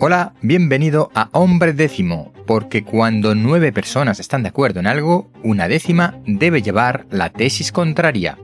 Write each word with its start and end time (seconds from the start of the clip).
Hola, 0.00 0.32
bienvenido 0.42 1.10
a 1.16 1.28
Hombre 1.32 1.72
Décimo, 1.72 2.32
porque 2.46 2.84
cuando 2.84 3.34
nueve 3.34 3.72
personas 3.72 4.20
están 4.20 4.44
de 4.44 4.50
acuerdo 4.50 4.78
en 4.78 4.86
algo, 4.86 5.28
una 5.42 5.66
décima 5.66 6.20
debe 6.24 6.62
llevar 6.62 7.06
la 7.10 7.30
tesis 7.30 7.72
contraria. 7.72 8.38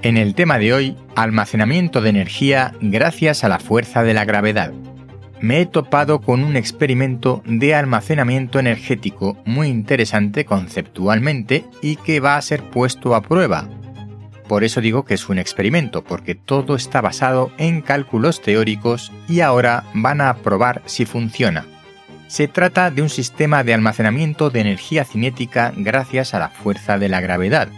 En 0.00 0.16
el 0.16 0.34
tema 0.34 0.58
de 0.58 0.72
hoy, 0.72 0.96
almacenamiento 1.14 2.00
de 2.00 2.08
energía 2.08 2.72
gracias 2.80 3.44
a 3.44 3.50
la 3.50 3.58
fuerza 3.58 4.02
de 4.02 4.14
la 4.14 4.24
gravedad. 4.24 4.72
Me 5.42 5.60
he 5.60 5.66
topado 5.66 6.22
con 6.22 6.42
un 6.42 6.56
experimento 6.56 7.42
de 7.44 7.74
almacenamiento 7.74 8.58
energético 8.58 9.36
muy 9.44 9.68
interesante 9.68 10.46
conceptualmente 10.46 11.66
y 11.82 11.96
que 11.96 12.20
va 12.20 12.38
a 12.38 12.42
ser 12.42 12.62
puesto 12.70 13.14
a 13.14 13.20
prueba, 13.20 13.68
por 14.52 14.64
eso 14.64 14.82
digo 14.82 15.06
que 15.06 15.14
es 15.14 15.30
un 15.30 15.38
experimento, 15.38 16.04
porque 16.04 16.34
todo 16.34 16.76
está 16.76 17.00
basado 17.00 17.50
en 17.56 17.80
cálculos 17.80 18.42
teóricos 18.42 19.10
y 19.26 19.40
ahora 19.40 19.84
van 19.94 20.20
a 20.20 20.36
probar 20.42 20.82
si 20.84 21.06
funciona. 21.06 21.64
Se 22.26 22.48
trata 22.48 22.90
de 22.90 23.00
un 23.00 23.08
sistema 23.08 23.64
de 23.64 23.72
almacenamiento 23.72 24.50
de 24.50 24.60
energía 24.60 25.06
cinética 25.06 25.72
gracias 25.74 26.34
a 26.34 26.38
la 26.38 26.50
fuerza 26.50 26.98
de 26.98 27.08
la 27.08 27.22
gravedad. 27.22 27.70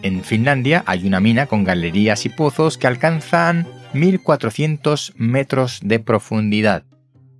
En 0.00 0.24
Finlandia 0.24 0.82
hay 0.86 1.06
una 1.06 1.20
mina 1.20 1.44
con 1.44 1.62
galerías 1.62 2.24
y 2.24 2.30
pozos 2.30 2.78
que 2.78 2.86
alcanzan 2.86 3.68
1400 3.92 5.12
metros 5.18 5.80
de 5.84 6.00
profundidad. 6.00 6.84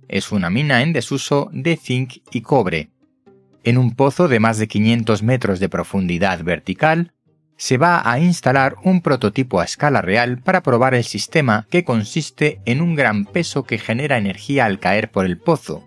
Es 0.07 0.31
una 0.31 0.51
mina 0.51 0.83
en 0.83 0.93
desuso 0.93 1.49
de 1.51 1.75
zinc 1.75 2.17
y 2.29 2.41
cobre. 2.41 2.91
En 3.63 3.79
un 3.79 3.95
pozo 3.95 4.27
de 4.27 4.39
más 4.39 4.59
de 4.59 4.67
500 4.67 5.23
metros 5.23 5.59
de 5.59 5.69
profundidad 5.69 6.43
vertical, 6.43 7.13
se 7.59 7.77
va 7.77 8.09
a 8.09 8.19
instalar 8.19 8.77
un 8.83 9.01
prototipo 9.01 9.59
a 9.59 9.65
escala 9.65 10.01
real 10.01 10.37
para 10.37 10.63
probar 10.63 10.95
el 10.95 11.03
sistema 11.03 11.67
que 11.69 11.83
consiste 11.83 12.61
en 12.63 12.81
un 12.81 12.95
gran 12.95 13.25
peso 13.25 13.63
que 13.63 13.77
genera 13.77 14.17
energía 14.17 14.63
al 14.63 14.79
caer 14.79 15.11
por 15.11 15.25
el 15.25 15.37
pozo. 15.37 15.85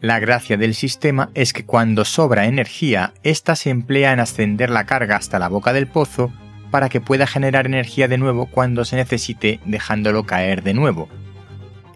La 0.00 0.18
gracia 0.18 0.56
del 0.56 0.74
sistema 0.74 1.30
es 1.34 1.52
que 1.52 1.64
cuando 1.64 2.04
sobra 2.04 2.46
energía, 2.46 3.14
ésta 3.22 3.54
se 3.54 3.70
emplea 3.70 4.12
en 4.12 4.18
ascender 4.18 4.70
la 4.70 4.86
carga 4.86 5.14
hasta 5.14 5.38
la 5.38 5.48
boca 5.48 5.72
del 5.72 5.86
pozo 5.86 6.32
para 6.72 6.88
que 6.88 7.00
pueda 7.00 7.28
generar 7.28 7.66
energía 7.66 8.08
de 8.08 8.18
nuevo 8.18 8.46
cuando 8.46 8.84
se 8.84 8.96
necesite 8.96 9.60
dejándolo 9.64 10.26
caer 10.26 10.64
de 10.64 10.74
nuevo. 10.74 11.08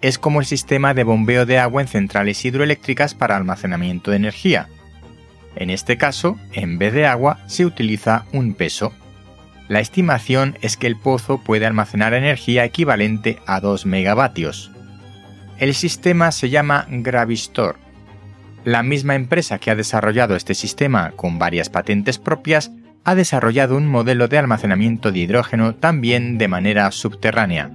Es 0.01 0.17
como 0.17 0.39
el 0.39 0.47
sistema 0.47 0.95
de 0.95 1.03
bombeo 1.03 1.45
de 1.45 1.59
agua 1.59 1.83
en 1.83 1.89
centrales 1.89 2.45
hidroeléctricas 2.45 3.15
para 3.15 3.37
almacenamiento 3.37 4.13
de 4.13 4.19
energía. 4.19 4.69
En 5.57 5.71
este 5.71 5.97
caso, 5.97 6.39
en 6.53 6.79
vez 6.79 6.93
de 6.93 7.07
agua, 7.07 7.39
se 7.47 7.67
utiliza 7.67 8.25
un 8.33 8.55
peso. 8.55 8.93
La 9.69 9.81
estimación 9.81 10.59
es 10.61 10.77
que 10.77 10.87
el 10.87 10.97
pozo 10.97 11.39
puede 11.39 11.67
almacenar 11.67 12.15
energía 12.15 12.65
equivalente 12.65 13.39
a 13.47 13.61
2 13.61 13.87
megavatios. 13.87 14.71
El 15.59 15.75
sistema 15.75 16.33
se 16.33 16.51
llama 16.51 16.87
Gravistor. 16.91 17.77
La 18.65 18.83
misma 18.83 19.15
empresa 19.15 19.59
que 19.59 19.71
ha 19.71 19.75
desarrollado 19.75 20.37
este 20.37 20.55
sistema 20.55 21.13
con 21.17 21.39
varias 21.39 21.71
patentes 21.71 22.19
propias 22.19 22.71
ha 23.05 23.15
desarrollado 23.15 23.77
un 23.77 23.89
modelo 23.89 24.29
de 24.29 24.39
almacenamiento 24.39 25.11
de 25.11 25.21
hidrógeno 25.21 25.75
también 25.75 26.39
de 26.39 26.49
manera 26.49 26.91
subterránea. 26.93 27.71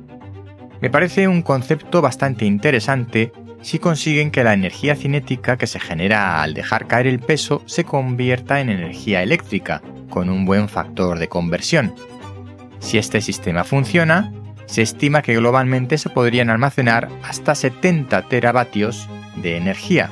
Me 0.82 0.90
parece 0.90 1.28
un 1.28 1.42
concepto 1.42 2.02
bastante 2.02 2.46
interesante 2.46 3.32
si 3.62 3.80
consiguen 3.80 4.32
que 4.32 4.44
la 4.44 4.54
energía 4.54 4.96
cinética 4.96 5.58
que 5.58 5.68
se 5.68 5.80
genera 5.80 6.42
al 6.42 6.54
dejar 6.54 6.88
caer 6.88 7.08
el 7.08 7.20
peso 7.20 7.62
se 7.66 7.84
convierta 7.84 8.62
en 8.62 8.70
energía 8.70 9.24
eléctrica, 9.24 9.82
con 10.10 10.30
un 10.30 10.46
buen 10.46 10.70
factor 10.70 11.20
de 11.20 11.28
conversión. 11.28 11.94
Si 12.80 12.98
este 12.98 13.22
sistema 13.22 13.64
funciona, 13.64 14.32
se 14.66 14.82
estima 14.82 15.22
que 15.22 15.36
globalmente 15.36 15.98
se 15.98 16.10
podrían 16.10 16.50
almacenar 16.50 17.10
hasta 17.24 17.56
70 17.56 18.24
teravatios 18.24 19.10
de 19.36 19.58
energía. 19.58 20.10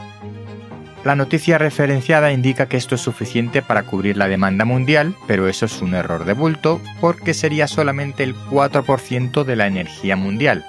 La 1.04 1.16
noticia 1.16 1.60
referenciada 1.60 2.32
indica 2.32 2.68
que 2.68 2.78
esto 2.78 2.96
es 2.96 3.02
suficiente 3.02 3.62
para 3.62 3.84
cubrir 3.84 4.18
la 4.18 4.28
demanda 4.28 4.66
mundial, 4.66 5.14
pero 5.28 5.48
eso 5.48 5.68
es 5.68 5.82
un 5.84 5.94
error 5.94 6.26
de 6.26 6.34
bulto 6.34 6.82
porque 7.00 7.36
sería 7.36 7.68
solamente 7.68 8.24
el 8.24 8.36
4% 8.36 9.44
de 9.44 9.56
la 9.56 9.68
energía 9.68 10.16
mundial, 10.16 10.66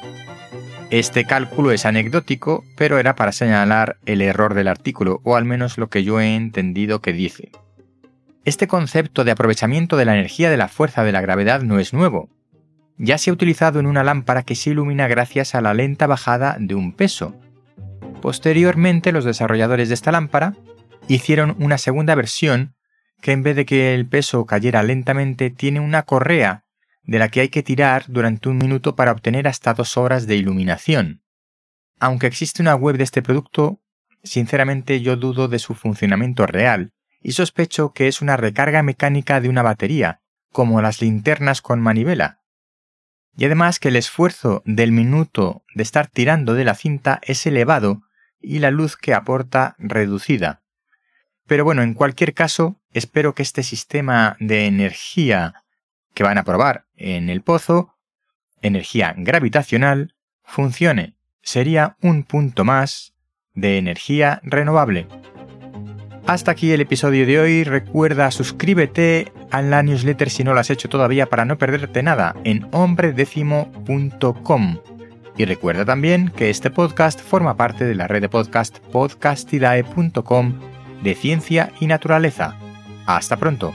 este 0.90 1.24
cálculo 1.24 1.72
es 1.72 1.84
anecdótico, 1.84 2.64
pero 2.76 2.98
era 2.98 3.16
para 3.16 3.32
señalar 3.32 3.98
el 4.06 4.22
error 4.22 4.54
del 4.54 4.68
artículo, 4.68 5.20
o 5.24 5.34
al 5.34 5.44
menos 5.44 5.78
lo 5.78 5.88
que 5.88 6.04
yo 6.04 6.20
he 6.20 6.36
entendido 6.36 7.00
que 7.00 7.12
dice. 7.12 7.50
Este 8.44 8.68
concepto 8.68 9.24
de 9.24 9.32
aprovechamiento 9.32 9.96
de 9.96 10.04
la 10.04 10.14
energía 10.14 10.48
de 10.48 10.56
la 10.56 10.68
fuerza 10.68 11.02
de 11.02 11.10
la 11.10 11.20
gravedad 11.20 11.62
no 11.62 11.80
es 11.80 11.92
nuevo. 11.92 12.28
Ya 12.98 13.18
se 13.18 13.30
ha 13.30 13.32
utilizado 13.32 13.80
en 13.80 13.86
una 13.86 14.04
lámpara 14.04 14.44
que 14.44 14.54
se 14.54 14.70
ilumina 14.70 15.08
gracias 15.08 15.56
a 15.56 15.60
la 15.60 15.74
lenta 15.74 16.06
bajada 16.06 16.56
de 16.60 16.76
un 16.76 16.92
peso. 16.92 17.34
Posteriormente, 18.22 19.10
los 19.10 19.24
desarrolladores 19.24 19.88
de 19.88 19.94
esta 19.94 20.12
lámpara 20.12 20.54
hicieron 21.08 21.56
una 21.58 21.78
segunda 21.78 22.14
versión 22.14 22.76
que 23.20 23.32
en 23.32 23.42
vez 23.42 23.56
de 23.56 23.66
que 23.66 23.94
el 23.94 24.06
peso 24.06 24.46
cayera 24.46 24.84
lentamente 24.84 25.50
tiene 25.50 25.80
una 25.80 26.04
correa 26.04 26.65
de 27.06 27.18
la 27.18 27.28
que 27.28 27.40
hay 27.40 27.48
que 27.48 27.62
tirar 27.62 28.04
durante 28.08 28.48
un 28.48 28.58
minuto 28.58 28.96
para 28.96 29.12
obtener 29.12 29.48
hasta 29.48 29.74
dos 29.74 29.96
horas 29.96 30.26
de 30.26 30.36
iluminación. 30.36 31.22
Aunque 31.98 32.26
existe 32.26 32.62
una 32.62 32.74
web 32.74 32.98
de 32.98 33.04
este 33.04 33.22
producto, 33.22 33.80
sinceramente 34.22 35.00
yo 35.00 35.16
dudo 35.16 35.48
de 35.48 35.58
su 35.58 35.74
funcionamiento 35.74 36.46
real 36.46 36.92
y 37.22 37.32
sospecho 37.32 37.92
que 37.92 38.08
es 38.08 38.20
una 38.20 38.36
recarga 38.36 38.82
mecánica 38.82 39.40
de 39.40 39.48
una 39.48 39.62
batería, 39.62 40.20
como 40.52 40.82
las 40.82 41.00
linternas 41.00 41.62
con 41.62 41.80
manivela. 41.80 42.42
Y 43.36 43.44
además 43.44 43.78
que 43.78 43.88
el 43.88 43.96
esfuerzo 43.96 44.62
del 44.64 44.92
minuto 44.92 45.62
de 45.74 45.82
estar 45.82 46.08
tirando 46.08 46.54
de 46.54 46.64
la 46.64 46.74
cinta 46.74 47.20
es 47.22 47.46
elevado 47.46 48.02
y 48.40 48.58
la 48.58 48.70
luz 48.70 48.96
que 48.96 49.14
aporta 49.14 49.76
reducida. 49.78 50.62
Pero 51.46 51.64
bueno, 51.64 51.82
en 51.82 51.94
cualquier 51.94 52.34
caso, 52.34 52.80
espero 52.92 53.34
que 53.34 53.42
este 53.42 53.62
sistema 53.62 54.36
de 54.40 54.66
energía 54.66 55.65
que 56.16 56.24
van 56.24 56.38
a 56.38 56.44
probar 56.44 56.86
en 56.96 57.30
el 57.30 57.42
pozo, 57.42 57.94
energía 58.62 59.14
gravitacional, 59.16 60.14
funcione. 60.42 61.14
Sería 61.42 61.96
un 62.00 62.24
punto 62.24 62.64
más 62.64 63.12
de 63.54 63.76
energía 63.76 64.40
renovable. 64.42 65.06
Hasta 66.26 66.52
aquí 66.52 66.72
el 66.72 66.80
episodio 66.80 67.26
de 67.26 67.38
hoy. 67.38 67.64
Recuerda 67.64 68.30
suscríbete 68.30 69.30
a 69.50 69.60
la 69.60 69.82
newsletter 69.82 70.30
si 70.30 70.42
no 70.42 70.54
lo 70.54 70.60
has 70.60 70.70
hecho 70.70 70.88
todavía 70.88 71.26
para 71.26 71.44
no 71.44 71.58
perderte 71.58 72.02
nada 72.02 72.34
en 72.44 72.66
hombredécimo.com. 72.72 74.78
Y 75.36 75.44
recuerda 75.44 75.84
también 75.84 76.30
que 76.30 76.48
este 76.48 76.70
podcast 76.70 77.20
forma 77.20 77.58
parte 77.58 77.84
de 77.84 77.94
la 77.94 78.08
red 78.08 78.22
de 78.22 78.30
podcast 78.30 78.78
podcastidae.com 78.78 80.60
de 81.02 81.14
ciencia 81.14 81.72
y 81.78 81.86
naturaleza. 81.86 82.56
Hasta 83.04 83.36
pronto. 83.36 83.74